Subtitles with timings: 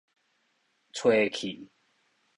[0.93, 1.69] 炊氣